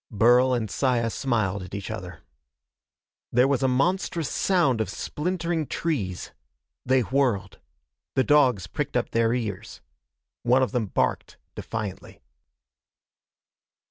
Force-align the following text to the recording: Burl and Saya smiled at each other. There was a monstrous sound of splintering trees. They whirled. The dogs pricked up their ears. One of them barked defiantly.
Burl 0.09 0.51
and 0.55 0.67
Saya 0.71 1.11
smiled 1.11 1.61
at 1.61 1.75
each 1.75 1.91
other. 1.91 2.21
There 3.31 3.47
was 3.47 3.61
a 3.61 3.67
monstrous 3.67 4.29
sound 4.29 4.81
of 4.81 4.89
splintering 4.89 5.67
trees. 5.67 6.31
They 6.83 7.01
whirled. 7.01 7.59
The 8.15 8.23
dogs 8.23 8.65
pricked 8.65 8.97
up 8.97 9.11
their 9.11 9.31
ears. 9.35 9.79
One 10.41 10.63
of 10.63 10.71
them 10.71 10.87
barked 10.87 11.37
defiantly. 11.53 12.19